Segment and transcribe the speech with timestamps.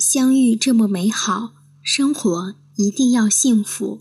[0.00, 1.50] 相遇这么美好，
[1.82, 4.00] 生活一定要幸福。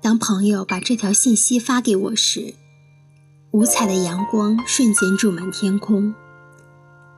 [0.00, 2.54] 当朋友把这条信息发给我时，
[3.50, 6.14] 五彩的阳光瞬间注满天空，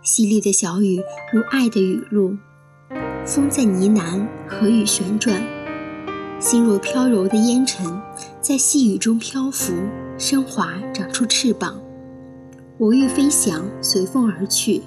[0.03, 1.01] 淅沥的小雨
[1.32, 2.37] 如爱的雨露，
[3.24, 5.40] 风在呢喃，河雨旋转，
[6.40, 7.87] 心若飘柔的烟尘
[8.40, 9.72] 在细雨中漂浮，
[10.19, 11.81] 升华，长出翅膀。
[12.78, 14.83] 我欲飞翔，随风而去。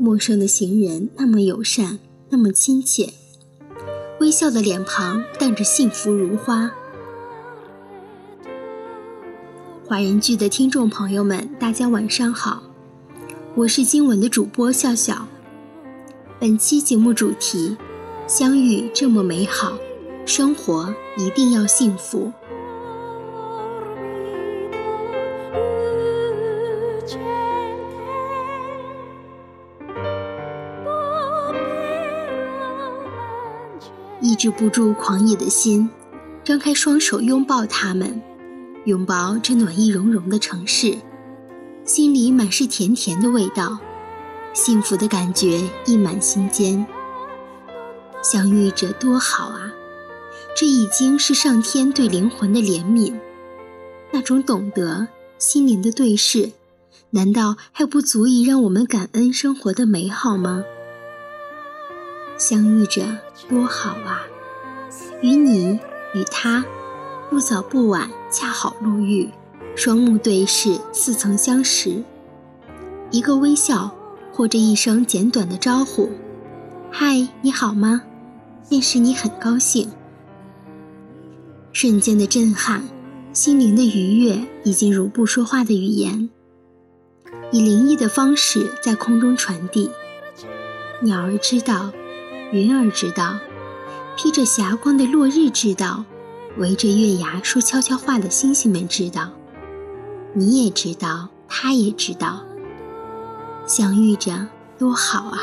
[0.00, 1.98] 陌生的行人那么友善，
[2.30, 3.12] 那么亲切，
[4.18, 6.72] 微笑的脸庞荡着幸福如花。
[9.86, 12.62] 华人剧的听众朋友们，大家晚上好，
[13.54, 15.28] 我是今晚的主播笑笑。
[16.38, 17.76] 本期节目主题：
[18.26, 19.76] 相遇这么美好，
[20.24, 22.32] 生活一定要幸福。
[34.40, 35.90] 制不住狂野的心，
[36.42, 38.22] 张开双手拥抱他们，
[38.86, 40.96] 拥抱这暖意融融的城市，
[41.84, 43.76] 心里满是甜甜的味道，
[44.54, 46.86] 幸福的感觉溢满心间。
[48.22, 49.70] 相遇着多好啊！
[50.56, 53.12] 这已经是上天对灵魂的怜悯，
[54.10, 56.50] 那种懂得心灵的对视，
[57.10, 60.64] 难道还不足以让我们感恩生活的美好吗？
[62.40, 63.02] 相遇着
[63.50, 64.24] 多好啊！
[65.20, 65.78] 与你
[66.14, 66.64] 与他，
[67.28, 69.28] 不早不晚，恰好路遇，
[69.76, 72.02] 双目对视，似曾相识。
[73.10, 73.94] 一个微笑，
[74.32, 76.08] 或者一声简短的招呼
[76.90, 78.00] ，“嗨，你好吗？”
[78.70, 79.90] 便使你很高兴。
[81.74, 82.84] 瞬间的震撼，
[83.34, 86.30] 心灵的愉悦，已经如不说话的语言，
[87.52, 89.90] 以灵异的方式在空中传递。
[91.02, 91.92] 鸟儿知道。
[92.52, 93.38] 云儿知道，
[94.16, 96.04] 披着霞光的落日知道，
[96.56, 99.30] 围着月牙说悄悄话的星星们知道，
[100.34, 102.44] 你也知道，他也知道，
[103.66, 105.38] 相遇着多好啊！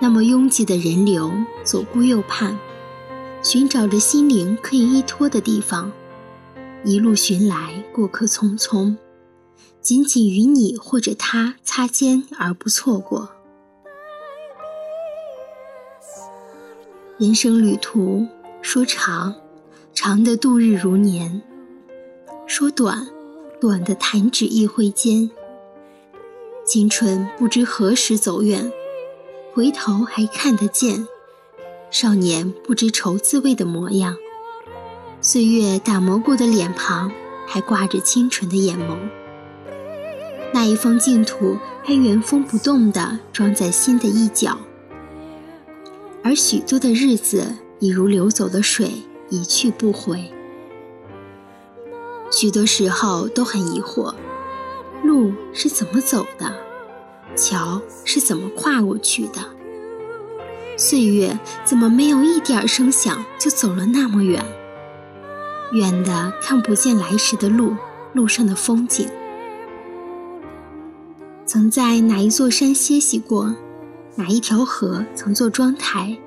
[0.00, 1.30] 那么拥挤的人流，
[1.62, 2.58] 左顾右盼，
[3.40, 5.92] 寻找着心灵可以依托的地方，
[6.84, 8.96] 一路寻来，过客匆匆，
[9.80, 13.28] 仅仅与你或者他擦肩而不错过。
[17.20, 18.26] 人生旅途
[18.62, 19.34] 说长，
[19.92, 21.42] 长的度日如年；
[22.46, 23.06] 说短，
[23.60, 25.30] 短的弹指一挥间。
[26.64, 28.72] 青春不知何时走远，
[29.52, 31.06] 回头还看得见；
[31.90, 34.16] 少年不知愁滋味的模样，
[35.20, 37.12] 岁月打磨过的脸庞
[37.46, 38.96] 还挂着清纯的眼眸。
[40.54, 44.56] 那一方净土还原封不动地装在心的一角。
[46.22, 48.90] 而许多的日子已如流走的水，
[49.30, 50.30] 一去不回。
[52.30, 54.14] 许多时候都很疑惑，
[55.02, 56.54] 路是怎么走的，
[57.34, 59.40] 桥是怎么跨过去的？
[60.76, 64.44] 岁月怎么没有一点声响就走了那么远？
[65.72, 67.74] 远的看不见来时的路，
[68.12, 69.08] 路上的风景。
[71.46, 73.54] 曾在哪一座山歇息过？
[74.20, 76.18] 哪一条河曾做妆台，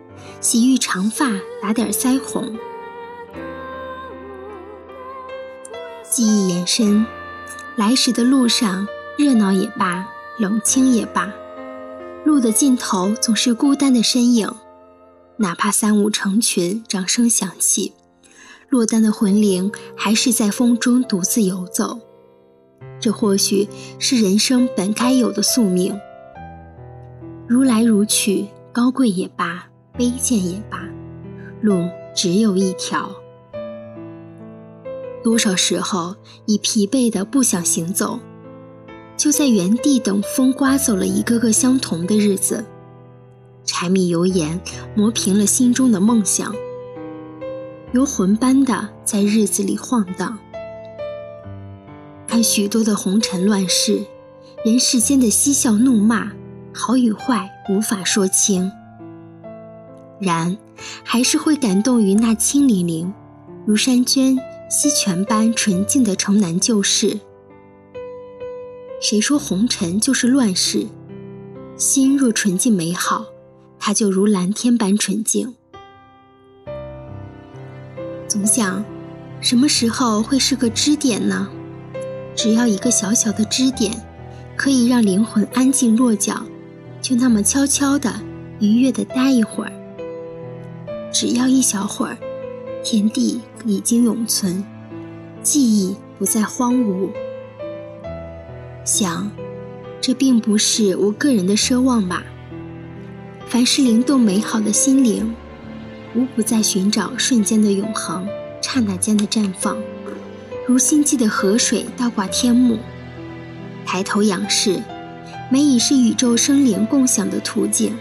[0.41, 1.29] 洗浴长发，
[1.61, 2.57] 打点腮红。
[6.09, 7.05] 记忆延伸，
[7.75, 10.09] 来时的路上，热闹也罢，
[10.39, 11.31] 冷清也罢，
[12.25, 14.51] 路的尽头总是孤单的身影。
[15.37, 17.93] 哪怕三五成群，掌声响起，
[18.69, 21.99] 落单的魂灵还是在风中独自游走。
[22.99, 25.95] 这或许是人生本该有的宿命。
[27.53, 29.63] 如来如去，高贵也罢，
[29.95, 30.89] 卑贱也罢，
[31.61, 33.11] 路只有一条。
[35.23, 36.15] 多少时候
[36.47, 38.19] 已疲惫的不想行走，
[39.15, 42.65] 就在原地等风刮走了一个个相同的日子。
[43.63, 44.59] 柴米油盐
[44.95, 46.55] 磨平了心中的梦想，
[47.91, 50.39] 游魂般的在日子里晃荡。
[52.27, 54.03] 看许多的红尘乱世，
[54.65, 56.31] 人世间的嬉笑怒骂。
[56.73, 58.71] 好与坏无法说清，
[60.19, 60.57] 然
[61.03, 63.13] 还是会感动于那清灵灵、
[63.65, 64.37] 如山娟、
[64.69, 67.19] 溪泉般纯净的城南旧事。
[68.99, 70.87] 谁说红尘就是乱世？
[71.77, 73.25] 心若纯净美好，
[73.79, 75.53] 它就如蓝天般纯净。
[78.27, 78.83] 总想，
[79.39, 81.49] 什么时候会是个支点呢？
[82.35, 83.93] 只要一个小小的支点。
[84.55, 86.43] 可以让灵魂安静落脚，
[87.03, 88.09] 就那么悄悄的、
[88.61, 89.71] 愉悦的待一会儿。
[91.11, 92.17] 只要一小会儿，
[92.81, 94.63] 天地已经永存，
[95.43, 97.09] 记忆不再荒芜。
[98.85, 99.29] 想，
[99.99, 102.23] 这并不是我个人的奢望吧？
[103.49, 105.35] 凡是灵动美好的心灵，
[106.15, 108.25] 无不在寻找瞬间的永恒，
[108.61, 109.75] 刹那间的绽放，
[110.65, 112.79] 如心际的河水倒挂天幕。
[113.85, 114.81] 抬头仰视，
[115.53, 117.95] 美已是宇宙生灵共享的途径。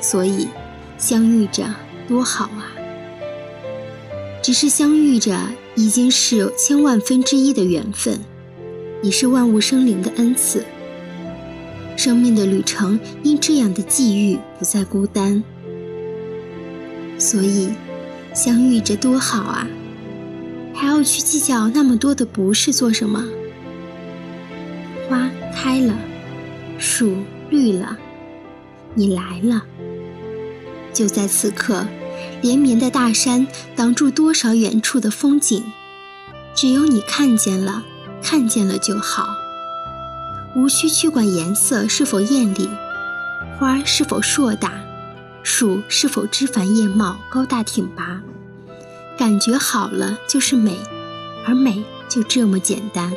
[0.00, 0.46] 所以，
[0.98, 1.64] 相遇着
[2.06, 2.70] 多好啊！
[4.40, 5.36] 只是相遇着，
[5.74, 8.20] 已经是千万分之一的缘分，
[9.02, 10.64] 已是万物生灵的恩赐。
[11.96, 15.42] 生命的旅程因这样的际遇不再孤单。
[17.18, 17.70] 所以，
[18.32, 19.66] 相遇着多好啊！
[20.72, 23.24] 还要去计较那么多的不是做什么？
[25.08, 25.92] 花开了，
[26.80, 27.14] 树
[27.50, 27.98] 绿了，
[28.94, 29.62] 你来了。
[30.94, 31.84] 就在此刻，
[32.40, 33.46] 连绵的大山
[33.76, 35.62] 挡住多少远处的风景，
[36.54, 37.84] 只有你看见了，
[38.22, 39.28] 看见了就好。
[40.56, 42.66] 无需去管颜色是否艳丽，
[43.58, 44.72] 花是否硕大，
[45.42, 48.22] 树是否枝繁叶茂、高大挺拔，
[49.18, 50.78] 感觉好了就是美，
[51.46, 53.12] 而美就这么简单。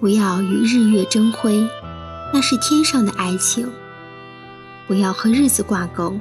[0.00, 1.68] 不要与日月争辉，
[2.32, 3.66] 那是天上的爱情；
[4.88, 6.18] 不要和日子挂钩，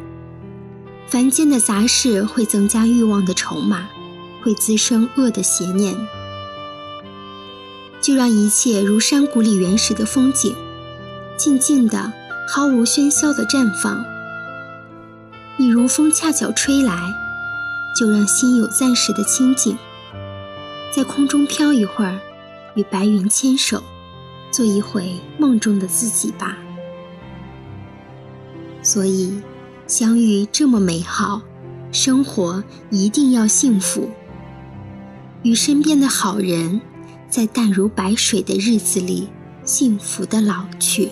[1.08, 3.88] 凡间的杂事会增加欲望的筹码，
[4.44, 5.96] 会滋生恶的邪念。
[8.02, 10.54] 就让一切如山谷里原始的风景，
[11.38, 12.12] 静静的、
[12.50, 14.04] 毫无喧嚣的绽放。
[15.56, 17.14] 你如风恰巧吹来，
[17.98, 19.78] 就让心有暂时的清静，
[20.94, 22.20] 在空中飘一会儿。
[22.80, 23.84] 与白云牵手，
[24.52, 26.58] 做一回梦中的自己吧。
[28.82, 29.42] 所以，
[29.86, 31.42] 相遇这么美好，
[31.92, 34.10] 生活一定要幸福。
[35.44, 36.80] 与身边的好人，
[37.30, 39.28] 在淡如白水的日子里，
[39.66, 41.10] 幸福的老去。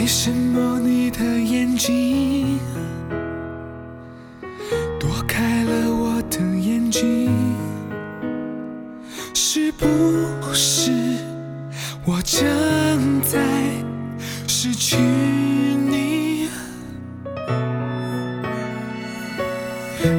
[0.00, 2.58] 为什么你的眼睛
[4.98, 7.30] 躲开了我的眼睛？
[9.34, 9.86] 是不
[10.54, 10.90] 是
[12.06, 13.38] 我正在
[14.48, 16.48] 失去你？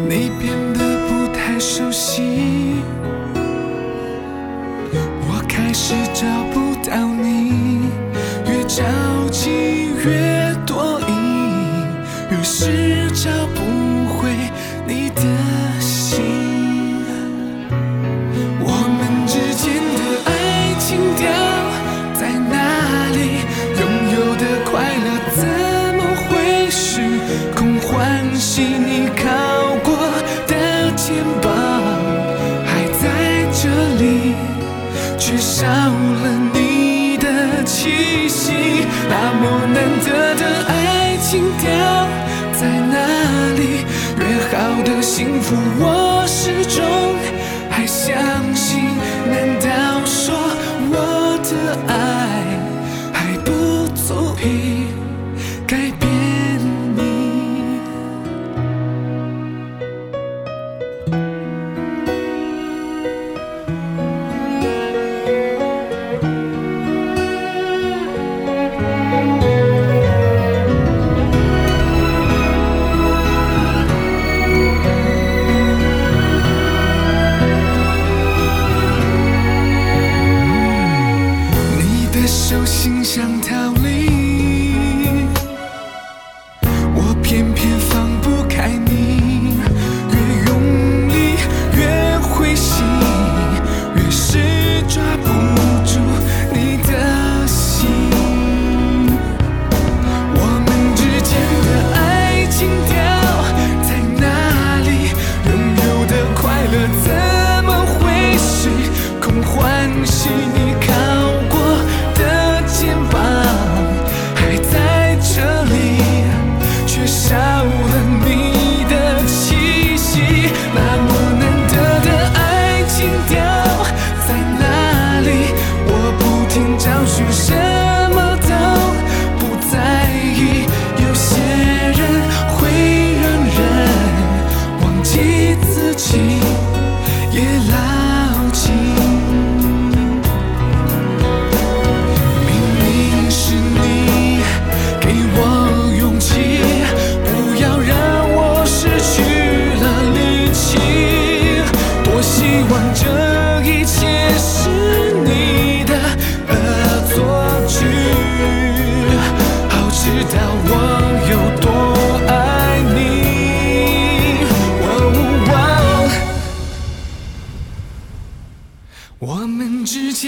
[0.08, 2.22] 你变得不太熟悉，
[5.28, 6.61] 我开始找不
[28.52, 28.78] 欢喜？
[28.78, 29.51] 你看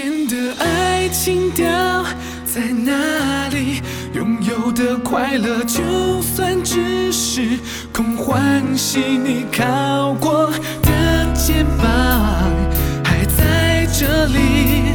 [0.04, 1.64] 间的爱情调
[2.44, 3.80] 在哪里？
[4.12, 5.80] 拥有的快乐，就
[6.20, 7.58] 算只是
[7.90, 9.00] 空欢喜。
[9.00, 10.50] 你靠过
[10.82, 11.88] 的肩膀
[13.02, 14.92] 还在这里，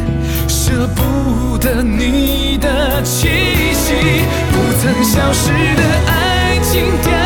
[0.48, 3.30] 舍不得你的气
[3.74, 3.96] 息，
[4.52, 7.19] 不曾消失的爱情掉。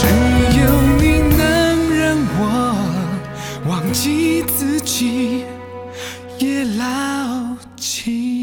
[0.00, 0.04] 只
[0.60, 0.62] 有
[1.00, 1.02] 你
[1.36, 1.40] 能
[1.98, 2.40] 让我
[3.66, 5.44] 忘记自己，
[6.38, 8.36] 也牢记。